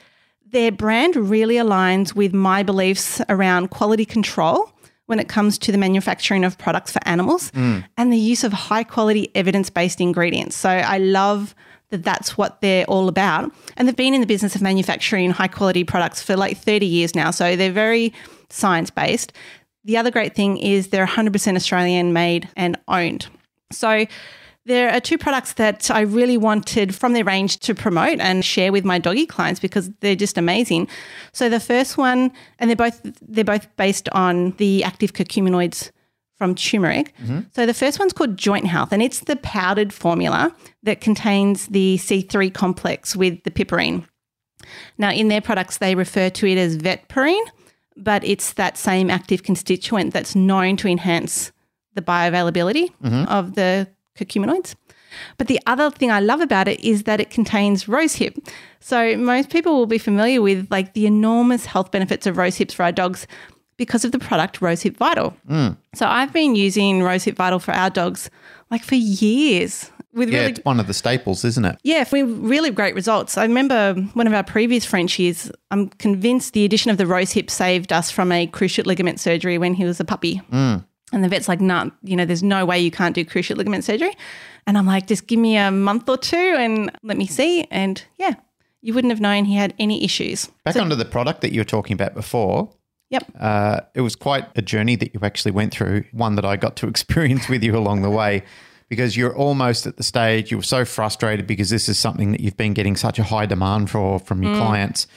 [0.46, 4.72] their brand really aligns with my beliefs around quality control
[5.08, 7.84] when it comes to the manufacturing of products for animals mm.
[7.98, 10.56] and the use of high quality evidence based ingredients.
[10.56, 11.56] So I love
[11.90, 13.52] that that's what they're all about.
[13.78, 17.16] And they've been in the business of manufacturing high quality products for like 30 years
[17.16, 17.32] now.
[17.32, 18.14] So they're very
[18.50, 19.34] science based.
[19.86, 23.28] The other great thing is they're 100% Australian made and owned.
[23.72, 24.06] So
[24.68, 28.72] there are two products that I really wanted from their range to promote and share
[28.72, 30.90] with my doggy clients because they're just amazing.
[31.32, 35.92] So the first one, and they're both they're both based on the active curcuminoids
[36.38, 37.14] from turmeric.
[37.24, 37.40] Mm-hmm.
[37.54, 40.54] So the first one's called Joint Health, and it's the powdered formula
[40.84, 44.06] that contains the C3 complex with the piperine.
[44.98, 47.46] Now, in their products, they refer to it as vetperine,
[47.96, 51.52] but it's that same active constituent that's known to enhance
[51.94, 53.24] the bioavailability mm-hmm.
[53.30, 54.76] of the curcuminoids.
[55.38, 58.38] But the other thing I love about it is that it contains rosehip.
[58.80, 62.84] So most people will be familiar with like the enormous health benefits of rosehips for
[62.84, 63.26] our dogs
[63.78, 65.38] because of the product Rosehip Vital.
[65.94, 68.30] So I've been using Rosehip Vital for our dogs
[68.72, 71.78] like for years with Yeah, really it's one of the staples, isn't it?
[71.84, 73.38] yeah, we really great results.
[73.38, 77.52] I remember one of our previous Frenchies, I'm convinced the addition of the rose hip
[77.52, 80.42] saved us from a cruciate ligament surgery when he was a puppy.
[80.52, 80.84] Mm.
[81.14, 83.84] And the vet's like, nah, you know, there's no way you can't do cruciate ligament
[83.84, 84.14] surgery.
[84.66, 87.64] And I'm like, just give me a month or two and let me see.
[87.72, 88.34] And yeah,
[88.82, 90.50] you wouldn't have known he had any issues.
[90.66, 92.70] Back onto the product that you were talking about before.
[93.10, 93.32] Yep.
[93.40, 96.76] Uh, it was quite a journey that you actually went through, one that I got
[96.78, 98.44] to experience with you along the way,
[98.90, 102.42] because you're almost at the stage you were so frustrated because this is something that
[102.42, 105.08] you've been getting such a high demand for from your clients.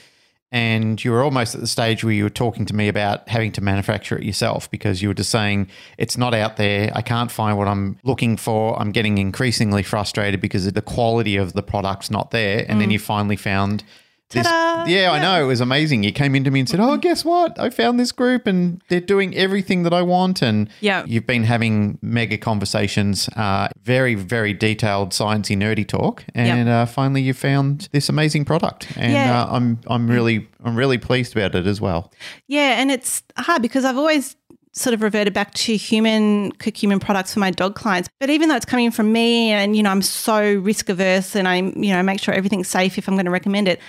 [0.52, 3.52] And you were almost at the stage where you were talking to me about having
[3.52, 6.90] to manufacture it yourself because you were just saying, it's not out there.
[6.92, 8.76] I can't find what I'm looking for.
[8.80, 12.64] I'm getting increasingly frustrated because the quality of the product's not there.
[12.68, 12.94] And then mm.
[12.94, 13.84] you finally found
[14.31, 14.47] this.
[14.47, 14.85] Ta-da!
[14.90, 15.43] Yeah, I know.
[15.43, 16.03] It was amazing.
[16.05, 17.59] You came into me and said, Oh, guess what?
[17.59, 20.43] I found this group and they're doing everything that I want.
[20.43, 21.05] And Yeah.
[21.07, 26.25] you've been having mega conversations, uh, very, very detailed, sciencey, nerdy talk.
[26.35, 28.87] And uh, finally you found this amazing product.
[28.97, 29.43] And Yeah.
[29.43, 32.12] uh, I'm I'm really I'm really pleased about it as well.
[32.47, 34.37] Yeah, and it's hard because I've always
[34.73, 38.09] sort of reverted back to human curcumin products for my dog clients.
[38.21, 41.49] But even though it's coming from me and you know I'm so risk averse and
[41.49, 43.81] I you know make sure everything's safe if I'm going to recommend it,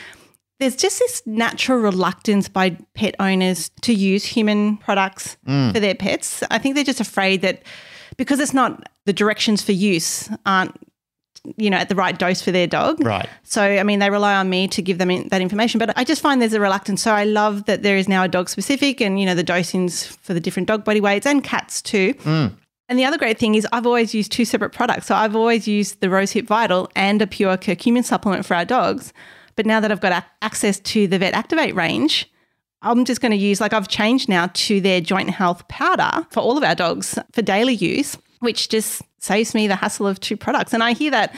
[0.61, 5.73] there's just this natural reluctance by pet owners to use human products mm.
[5.73, 6.43] for their pets.
[6.51, 7.63] I think they're just afraid that
[8.15, 10.75] because it's not the directions for use aren't
[11.57, 13.03] you know at the right dose for their dog.
[13.03, 13.27] Right.
[13.41, 16.03] So, I mean, they rely on me to give them in, that information, but I
[16.03, 17.01] just find there's a reluctance.
[17.01, 20.05] So, I love that there is now a dog specific and, you know, the dosings
[20.17, 22.13] for the different dog body weights and cats too.
[22.13, 22.53] Mm.
[22.87, 25.07] And the other great thing is I've always used two separate products.
[25.07, 28.65] So, I've always used the Rose Hip Vital and a pure curcumin supplement for our
[28.65, 29.11] dogs.
[29.55, 32.31] But now that I've got ac- access to the Vet Activate range,
[32.81, 36.39] I'm just going to use, like, I've changed now to their joint health powder for
[36.39, 40.35] all of our dogs for daily use, which just saves me the hassle of two
[40.35, 40.73] products.
[40.73, 41.35] And I hear that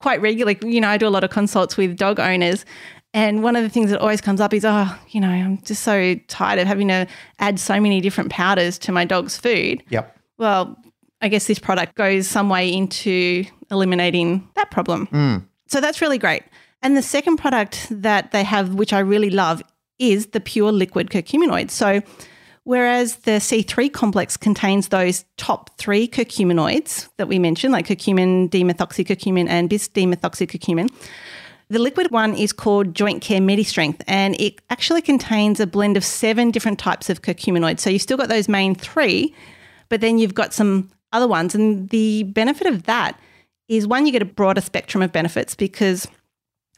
[0.00, 0.58] quite regularly.
[0.62, 2.66] You know, I do a lot of consults with dog owners.
[3.14, 5.82] And one of the things that always comes up is, oh, you know, I'm just
[5.82, 7.06] so tired of having to
[7.38, 9.82] add so many different powders to my dog's food.
[9.90, 10.18] Yep.
[10.38, 10.76] Well,
[11.20, 15.06] I guess this product goes some way into eliminating that problem.
[15.08, 15.46] Mm.
[15.68, 16.42] So that's really great.
[16.82, 19.62] And the second product that they have, which I really love,
[19.98, 21.70] is the pure liquid curcuminoid.
[21.70, 22.02] So
[22.64, 29.48] whereas the C3 complex contains those top three curcuminoids that we mentioned, like curcumin, demethoxycurcumin,
[29.48, 30.90] and bis demethoxycurcumin,
[31.72, 36.04] the liquid one is called Joint Care MediStrength, and it actually contains a blend of
[36.04, 37.80] seven different types of curcuminoids.
[37.80, 39.34] So you've still got those main three,
[39.88, 41.54] but then you've got some other ones.
[41.54, 43.18] And the benefit of that
[43.68, 46.06] is one, you get a broader spectrum of benefits because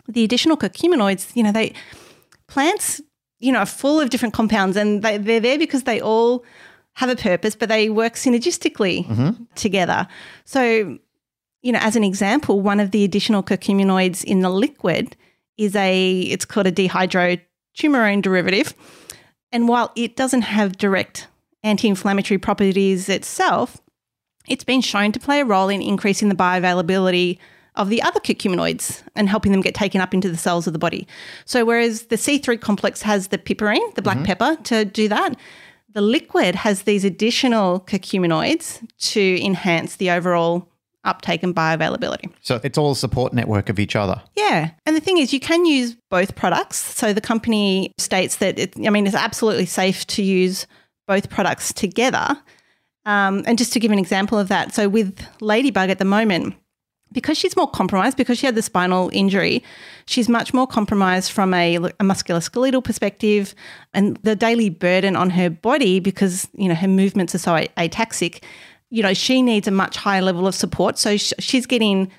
[0.09, 1.73] the additional curcuminoids, you know, they
[2.47, 3.01] plants,
[3.38, 6.45] you know, are full of different compounds and they, they're there because they all
[6.95, 9.45] have a purpose, but they work synergistically mm-hmm.
[9.55, 10.07] together.
[10.45, 10.99] So,
[11.62, 15.17] you know, as an example, one of the additional curcuminoids in the liquid
[15.57, 18.75] is a, it's called a dihydroturmerone derivative.
[19.51, 21.29] And while it doesn't have direct
[21.62, 23.81] anti inflammatory properties itself,
[24.49, 27.38] it's been shown to play a role in increasing the bioavailability
[27.77, 30.79] of the other curcuminoids and helping them get taken up into the cells of the
[30.79, 31.07] body.
[31.45, 35.37] So, whereas the C3 complex has the piperine, the black pepper, to do that,
[35.93, 40.69] the liquid has these additional curcuminoids to enhance the overall
[41.05, 42.33] uptake and bioavailability.
[42.41, 44.21] So it's all a support network of each other.
[44.37, 44.71] Yeah.
[44.87, 46.77] And the thing is, you can use both products.
[46.77, 50.67] So the company states that, it, I mean, it's absolutely safe to use
[51.07, 52.37] both products together.
[53.07, 56.55] Um, and just to give an example of that, so with Ladybug at the moment,
[57.12, 59.62] because she's more compromised, because she had the spinal injury,
[60.07, 63.55] she's much more compromised from a, a musculoskeletal perspective
[63.93, 68.43] and the daily burden on her body because, you know, her movements are so ataxic.
[68.90, 70.99] You know, she needs a much higher level of support.
[70.99, 72.11] So sh- she's getting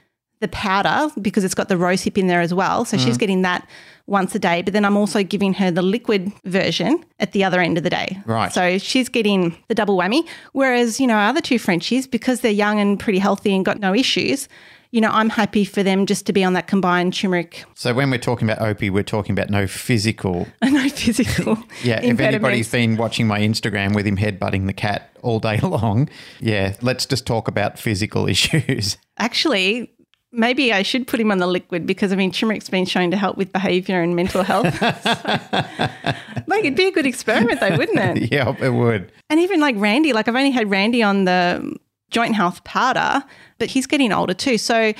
[0.41, 2.85] the powder because it's got the rose hip in there as well.
[2.85, 3.19] So she's mm.
[3.19, 3.67] getting that
[4.07, 4.61] once a day.
[4.61, 7.89] But then I'm also giving her the liquid version at the other end of the
[7.89, 8.21] day.
[8.25, 8.51] Right.
[8.51, 10.27] So she's getting the double whammy.
[10.51, 13.79] Whereas, you know, our other two Frenchies, because they're young and pretty healthy and got
[13.79, 14.47] no issues,
[14.95, 18.09] you know, I'm happy for them just to be on that combined turmeric, So when
[18.09, 20.47] we're talking about Opie, we're talking about no physical.
[20.63, 21.57] no physical.
[21.83, 26.07] Yeah, if anybody's been watching my Instagram with him headbutting the cat all day long,
[26.39, 28.97] yeah, let's just talk about physical issues.
[29.17, 29.91] Actually,
[30.31, 33.17] maybe I should put him on the liquid because I mean, turmeric's been shown to
[33.17, 34.81] help with behavior and mental health.
[34.81, 38.31] like, it'd be a good experiment, though, wouldn't it?
[38.31, 39.11] yeah, it would.
[39.29, 41.75] And even like Randy, like I've only had Randy on the
[42.15, 43.21] joint health powder,
[43.57, 44.57] but he's getting older too.
[44.57, 44.93] So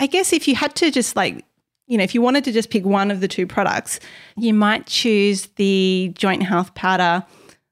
[0.00, 1.44] I guess if you had to just like,
[1.86, 4.00] you know, if you wanted to just pick one of the two products,
[4.36, 7.24] you might choose the joint health powder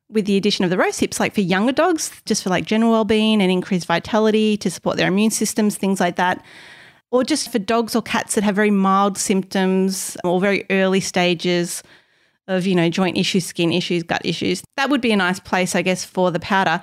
[0.09, 2.93] with the addition of the rose hips, like for younger dogs, just for like general
[2.93, 6.45] well-being and increased vitality to support their immune systems, things like that.
[7.11, 11.83] Or just for dogs or cats that have very mild symptoms or very early stages
[12.47, 14.63] of, you know, joint issues, skin issues, gut issues.
[14.77, 16.81] That would be a nice place, I guess, for the powder.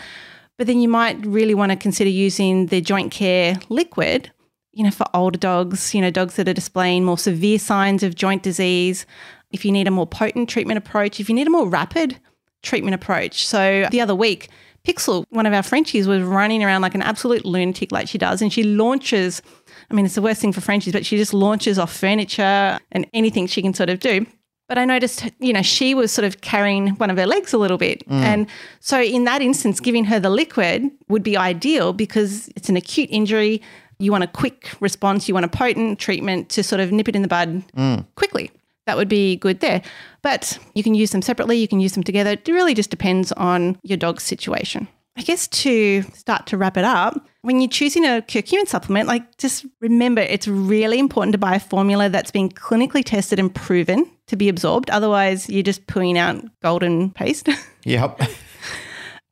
[0.59, 4.29] But then you might really want to consider using the joint care liquid,
[4.73, 8.13] you know, for older dogs, you know, dogs that are displaying more severe signs of
[8.13, 9.05] joint disease.
[9.51, 12.19] If you need a more potent treatment approach, if you need a more rapid
[12.61, 13.47] treatment approach.
[13.47, 14.49] So the other week,
[14.83, 18.41] Pixel, one of our Frenchies, was running around like an absolute lunatic, like she does,
[18.41, 19.41] and she launches.
[19.89, 23.07] I mean, it's the worst thing for Frenchies, but she just launches off furniture and
[23.13, 24.25] anything she can sort of do.
[24.69, 27.57] But I noticed, you know, she was sort of carrying one of her legs a
[27.57, 28.07] little bit.
[28.07, 28.21] Mm.
[28.21, 28.47] And
[28.79, 33.09] so, in that instance, giving her the liquid would be ideal because it's an acute
[33.11, 33.63] injury.
[33.97, 37.15] You want a quick response, you want a potent treatment to sort of nip it
[37.15, 38.05] in the bud mm.
[38.13, 38.51] quickly.
[38.85, 39.81] That would be good there.
[40.21, 42.31] But you can use them separately, you can use them together.
[42.31, 44.87] It really just depends on your dog's situation.
[45.17, 49.37] I guess to start to wrap it up, when you're choosing a curcumin supplement, like
[49.37, 54.09] just remember it's really important to buy a formula that's been clinically tested and proven
[54.29, 54.89] to be absorbed.
[54.89, 57.49] Otherwise, you're just pooing out golden paste.
[57.85, 58.19] Yep.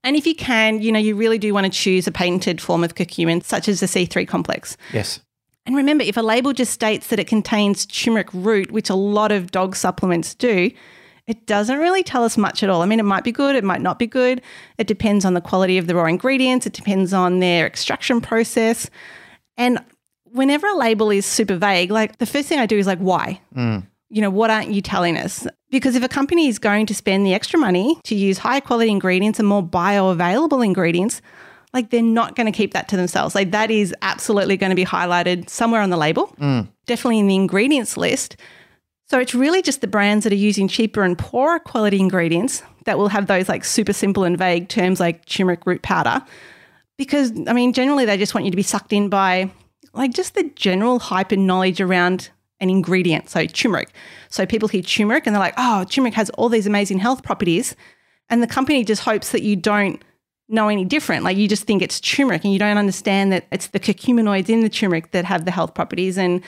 [0.03, 2.81] and if you can, you know, you really do want to choose a patented form
[2.83, 4.77] of curcumin, such as the C3 complex.
[4.93, 5.19] Yes.
[5.65, 9.33] And remember, if a label just states that it contains turmeric root, which a lot
[9.33, 10.71] of dog supplements do,
[11.27, 12.81] it doesn't really tell us much at all.
[12.81, 14.41] I mean, it might be good, it might not be good.
[14.77, 18.89] It depends on the quality of the raw ingredients, it depends on their extraction process.
[19.57, 19.83] And
[20.23, 23.41] whenever a label is super vague, like the first thing I do is like, why?
[23.53, 23.85] Mm.
[24.09, 25.45] You know, what aren't you telling us?
[25.69, 28.89] Because if a company is going to spend the extra money to use higher quality
[28.89, 31.21] ingredients and more bioavailable ingredients,
[31.73, 33.35] like they're not going to keep that to themselves.
[33.35, 36.67] Like that is absolutely going to be highlighted somewhere on the label, mm.
[36.85, 38.37] definitely in the ingredients list.
[39.09, 42.97] So it's really just the brands that are using cheaper and poorer quality ingredients that
[42.97, 46.23] will have those like super simple and vague terms like turmeric root powder.
[46.97, 49.51] Because I mean, generally they just want you to be sucked in by
[49.93, 53.29] like just the general hype and knowledge around an ingredient.
[53.29, 53.89] So turmeric.
[54.29, 57.75] So people hear turmeric and they're like, oh, turmeric has all these amazing health properties.
[58.29, 60.03] And the company just hopes that you don't
[60.49, 61.23] know any different.
[61.23, 64.61] Like you just think it's turmeric and you don't understand that it's the curcuminoids in
[64.61, 66.17] the turmeric that have the health properties.
[66.17, 66.41] And,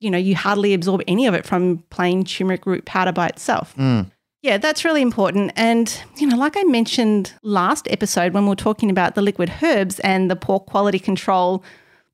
[0.00, 3.74] you know, you hardly absorb any of it from plain turmeric root powder by itself.
[3.76, 4.10] Mm.
[4.42, 5.52] Yeah, that's really important.
[5.56, 9.52] And, you know, like I mentioned last episode when we were talking about the liquid
[9.62, 11.64] herbs and the poor quality control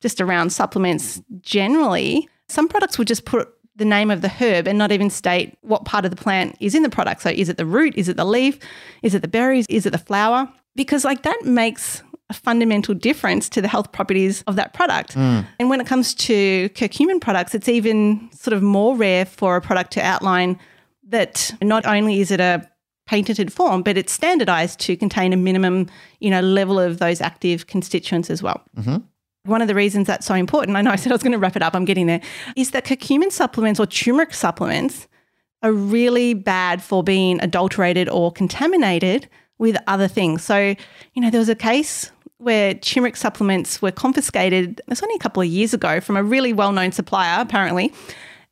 [0.01, 4.79] just around supplements generally, some products would just put the name of the herb and
[4.79, 7.23] not even state what part of the plant is in the product.
[7.23, 7.95] So is it the root?
[7.97, 8.59] Is it the leaf?
[9.03, 9.67] Is it the berries?
[9.69, 10.49] Is it the flower?
[10.77, 15.15] because like that makes a fundamental difference to the health properties of that product.
[15.15, 15.47] Mm.
[15.59, 19.61] And when it comes to curcumin products, it's even sort of more rare for a
[19.61, 20.59] product to outline
[21.09, 22.69] that not only is it a
[23.07, 25.87] patented form, but it's standardized to contain a minimum,
[26.21, 28.63] you know, level of those active constituents as well.
[28.79, 28.97] Mm-hmm.
[29.45, 31.39] One of the reasons that's so important, I know I said I was going to
[31.39, 32.23] wrap it up, I'm getting there,
[32.57, 35.07] is that curcumin supplements or turmeric supplements
[35.63, 39.29] are really bad for being adulterated or contaminated
[39.59, 40.43] with other things.
[40.43, 40.75] So,
[41.13, 45.43] you know, there was a case where turmeric supplements were confiscated, it's only a couple
[45.43, 47.93] of years ago, from a really well known supplier, apparently.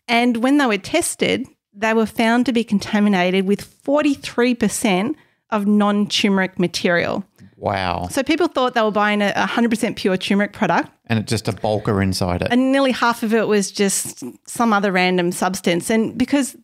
[0.09, 5.15] And when they were tested, they were found to be contaminated with 43%
[5.51, 7.25] of non turmeric material.
[7.63, 8.09] Wow.
[8.11, 10.91] So people thought they were buying a 100% pure turmeric product.
[11.07, 12.49] And it's just a bulker inside it.
[12.51, 15.89] And nearly half of it was just some other random substance.
[15.89, 16.57] And because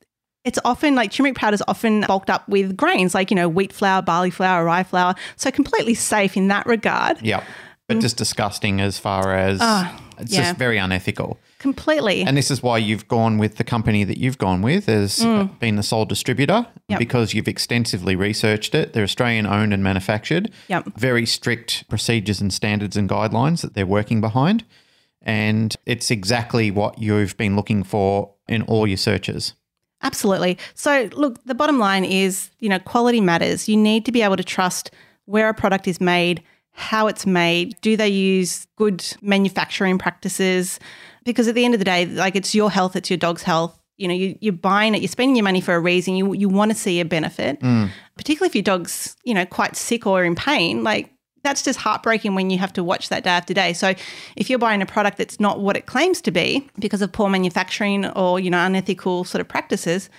[0.45, 3.73] it's often like turmeric powder is often bulked up with grains like, you know, wheat
[3.73, 5.15] flour, barley flour, rye flour.
[5.37, 7.23] So completely safe in that regard.
[7.23, 7.45] Yeah.
[7.87, 10.43] But just disgusting as far as uh, it's yeah.
[10.43, 11.39] just very unethical.
[11.59, 12.23] Completely.
[12.23, 15.59] And this is why you've gone with the company that you've gone with as mm.
[15.59, 17.01] being the sole distributor yep.
[17.01, 18.93] because you've extensively researched it.
[18.93, 20.53] They're Australian owned and manufactured.
[20.69, 20.93] Yep.
[20.97, 24.65] Very strict procedures and standards and guidelines that they're working behind.
[25.21, 29.55] And it's exactly what you've been looking for in all your searches.
[30.03, 30.59] Absolutely.
[30.75, 33.69] So, look, the bottom line is, you know, quality matters.
[33.69, 34.93] You need to be able to trust
[35.25, 36.43] where a product is made,
[36.79, 40.79] how it's made, do they use good manufacturing practices?
[41.25, 43.79] Because at the end of the day, like it's your health, it's your dog's health.
[43.97, 46.15] You know, you, you're buying it, you're spending your money for a reason.
[46.15, 47.91] You you want to see a benefit, mm.
[48.17, 50.85] particularly if your dog's you know quite sick or in pain.
[50.85, 51.13] Like
[51.43, 53.73] that's just heartbreaking when you have to watch that day after day.
[53.73, 53.95] So
[54.37, 57.29] if you're buying a product that's not what it claims to be because of poor
[57.29, 60.11] manufacturing or, you know, unethical sort of practices,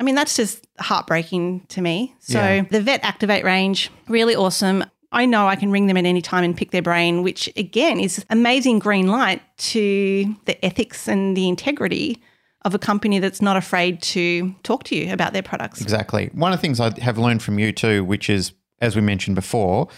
[0.00, 2.14] I mean, that's just heartbreaking to me.
[2.20, 2.62] So yeah.
[2.62, 4.84] the Vet Activate range, really awesome.
[5.14, 8.00] I know I can ring them at any time and pick their brain, which again
[8.00, 12.20] is amazing green light to the ethics and the integrity
[12.62, 15.80] of a company that's not afraid to talk to you about their products.
[15.80, 16.30] Exactly.
[16.32, 19.34] One of the things I have learned from you too, which is as we mentioned
[19.34, 19.88] before,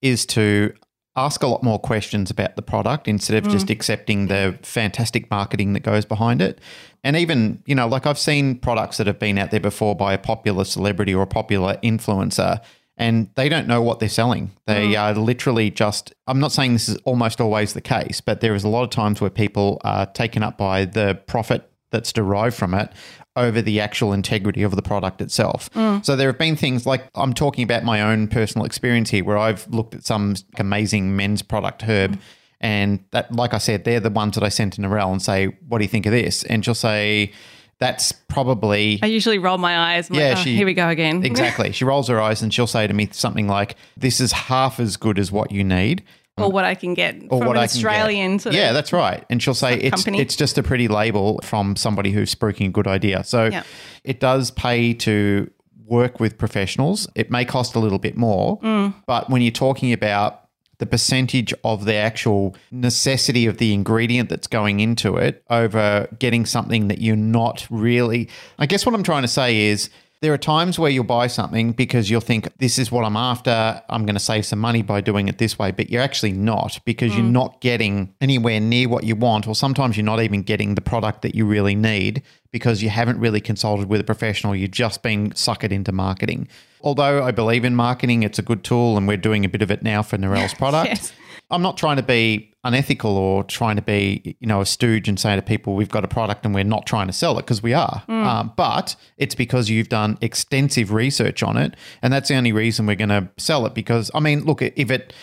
[0.00, 0.72] is to
[1.16, 3.70] ask a lot more questions about the product instead of just mm.
[3.70, 6.60] accepting the fantastic marketing that goes behind it.
[7.02, 10.14] And even, you know, like I've seen products that have been out there before by
[10.14, 12.60] a popular celebrity or a popular influencer
[13.00, 14.50] and they don't know what they're selling.
[14.66, 15.00] They mm.
[15.00, 18.62] are literally just, I'm not saying this is almost always the case, but there is
[18.62, 22.74] a lot of times where people are taken up by the profit that's derived from
[22.74, 22.92] it
[23.36, 25.70] over the actual integrity of the product itself.
[25.70, 26.04] Mm.
[26.04, 29.38] So there have been things like I'm talking about my own personal experience here where
[29.38, 32.20] I've looked at some amazing men's product herb
[32.60, 35.46] and that like I said they're the ones that I sent to Narelle and say
[35.66, 37.32] what do you think of this and she'll say
[37.80, 40.08] that's probably I usually roll my eyes.
[40.10, 41.24] I'm Yeah, like, oh, she- here we go again.
[41.24, 44.78] exactly she rolls her eyes and she'll say to me something like this is half
[44.78, 46.02] as good as what you need
[46.38, 49.24] or what I can get or from what an I Australian sort yeah, that's right.
[49.28, 50.20] And she'll say it's company.
[50.20, 53.24] it's just a pretty label from somebody who's spruiking a good idea.
[53.24, 53.62] So Yeah.
[54.04, 55.50] it does pay to
[55.84, 57.08] work with professionals.
[57.14, 58.94] It may cost a little bit more, Mm.
[59.06, 60.40] but when you're talking about
[60.80, 66.44] the percentage of the actual necessity of the ingredient that's going into it over getting
[66.44, 68.28] something that you're not really
[68.58, 69.90] I guess what I'm trying to say is
[70.22, 73.82] there are times where you'll buy something because you'll think this is what I'm after.
[73.88, 76.78] I'm going to save some money by doing it this way, but you're actually not
[76.84, 77.30] because you're mm.
[77.30, 81.22] not getting anywhere near what you want, or sometimes you're not even getting the product
[81.22, 84.54] that you really need because you haven't really consulted with a professional.
[84.54, 86.48] You're just being suckered into marketing.
[86.82, 89.70] Although I believe in marketing, it's a good tool, and we're doing a bit of
[89.70, 90.88] it now for Narelle's product.
[90.88, 91.12] Yes.
[91.50, 95.18] I'm not trying to be unethical or trying to be, you know, a stooge and
[95.18, 97.62] say to people, we've got a product and we're not trying to sell it because
[97.62, 98.02] we are.
[98.08, 101.74] Um, but it's because you've done extensive research on it.
[102.02, 103.74] And that's the only reason we're going to sell it.
[103.74, 105.14] Because, I mean, look, if it,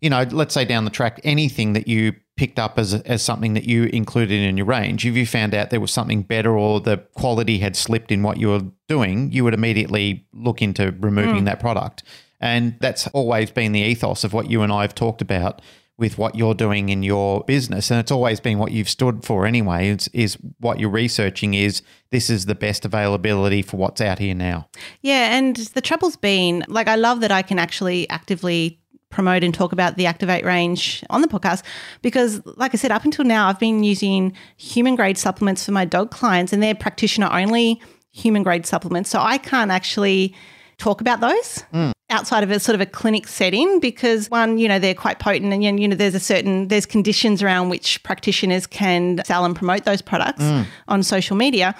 [0.00, 3.54] you know, let's say down the track, anything that you picked up as, as something
[3.54, 6.80] that you included in your range, if you found out there was something better or
[6.80, 11.44] the quality had slipped in what you were doing, you would immediately look into removing
[11.44, 12.02] that product.
[12.40, 15.60] And that's always been the ethos of what you and I have talked about
[15.98, 17.90] with what you're doing in your business.
[17.90, 21.82] And it's always been what you've stood for anyway, is, is what you're researching is
[22.10, 24.68] this is the best availability for what's out here now.
[25.02, 28.80] Yeah, and the trouble's been like I love that I can actually actively
[29.10, 31.62] promote and talk about the Activate range on the podcast
[32.02, 35.84] because like I said up until now I've been using human grade supplements for my
[35.84, 37.80] dog clients and they're practitioner only
[38.10, 40.34] human grade supplements so I can't actually
[40.76, 41.92] talk about those hmm.
[42.10, 45.52] Outside of a sort of a clinic setting because one you know they're quite potent
[45.52, 49.84] and you know there's a certain there's conditions around which practitioners can sell and promote
[49.84, 50.64] those products mm.
[50.88, 51.74] on social media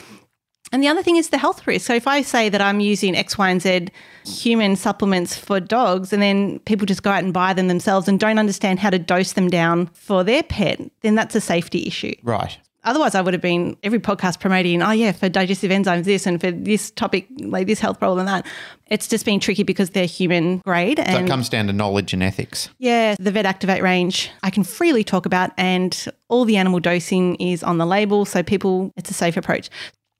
[0.73, 1.87] and the other thing is the health risk.
[1.87, 3.89] So if I say that I'm using X, Y, and Z
[4.25, 8.21] human supplements for dogs, and then people just go out and buy them themselves and
[8.21, 12.15] don't understand how to dose them down for their pet, then that's a safety issue.
[12.23, 12.59] Right.
[12.85, 16.41] Otherwise, I would have been every podcast promoting, oh, yeah, for digestive enzymes, this, and
[16.41, 18.47] for this topic, like this health problem, and that.
[18.87, 20.99] It's just been tricky because they're human grade.
[20.99, 22.71] So And it comes down to knowledge and ethics.
[22.79, 27.35] yeah, the Vet Activate range I can freely talk about, and all the animal dosing
[27.37, 29.69] is on the label, so people, it's a safe approach.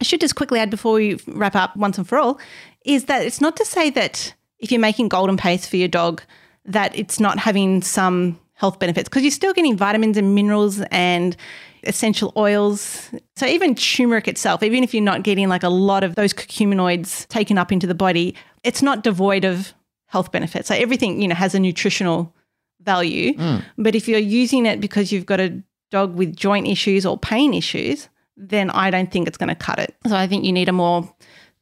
[0.01, 2.39] I should just quickly add before we wrap up once and for all
[2.85, 6.23] is that it's not to say that if you're making golden paste for your dog,
[6.65, 11.37] that it's not having some health benefits because you're still getting vitamins and minerals and
[11.85, 13.09] essential oils.
[13.37, 17.29] So even turmeric itself, even if you're not getting like a lot of those curcuminoids
[17.29, 18.35] taken up into the body,
[18.65, 19.75] it's not devoid of
[20.07, 20.67] health benefits.
[20.69, 22.35] So everything, you know, has a nutritional
[22.83, 23.35] value.
[23.35, 23.63] Mm.
[23.79, 27.55] But if you're using it because you've got a dog with joint issues or pain
[27.55, 29.95] issues, then I don't think it's going to cut it.
[30.09, 31.09] So I think you need a more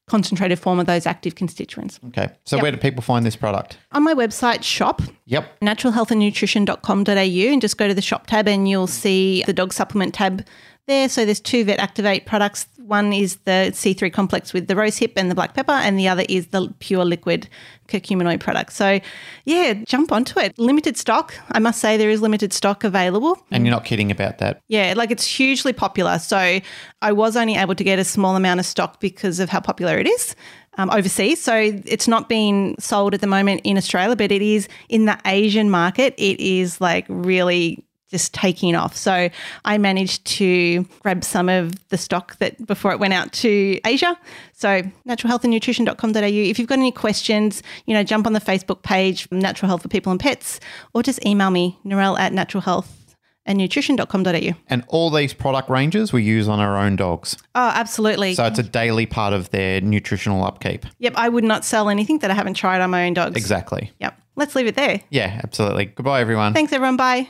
[0.09, 1.99] concentrated form of those active constituents.
[2.09, 2.29] Okay.
[2.45, 3.77] So where do people find this product?
[3.93, 5.61] On my website, shop, Yep.
[5.61, 10.45] naturalhealthandnutrition.com.au, and just go to the shop tab and you'll see the dog supplement tab
[10.87, 11.09] there.
[11.09, 12.69] So there's two Vet Activate products.
[12.79, 16.09] One is the C3 complex with the rose hip and the black pepper, and the
[16.09, 17.49] other is the pure liquid
[17.89, 18.73] curcuminoid product.
[18.73, 19.01] So
[19.45, 20.59] yeah, jump onto it.
[20.59, 21.35] Limited stock.
[21.53, 23.39] I must say there is limited stock available.
[23.51, 24.61] And you're not kidding about that.
[24.69, 26.19] Yeah, like it's hugely popular.
[26.19, 26.61] So
[27.03, 29.99] I was only able to get a small amount of stock because of how popular
[29.99, 30.37] it is
[30.79, 31.43] um, overseas.
[31.43, 35.19] So it's not being sold at the moment in Australia, but it is in the
[35.25, 36.15] Asian market.
[36.17, 37.85] It is like really
[38.17, 38.97] just taking off.
[38.97, 39.29] So
[39.67, 44.19] I managed to grab some of the stock that before it went out to Asia.
[44.55, 46.23] So naturalhealthandnutrition.com.au.
[46.23, 49.89] If you've got any questions, you know, jump on the Facebook page, Natural Health for
[49.89, 50.61] People and Pets,
[50.95, 54.57] or just email me, Narelle at naturalhealthandnutrition.com.au.
[54.69, 57.37] And all these product ranges we use on our own dogs.
[57.55, 58.33] Oh, absolutely.
[58.33, 60.87] So it's a daily part of their nutritional upkeep.
[60.99, 63.37] yep, I would not sell anything that I haven't tried on my own dogs.
[63.37, 63.93] Exactly.
[64.01, 64.19] Yep.
[64.37, 65.03] Let's leave it there.
[65.11, 65.85] Yeah, absolutely.
[65.87, 66.55] Goodbye, everyone.
[66.55, 66.97] Thanks, everyone.
[66.97, 67.29] Bye.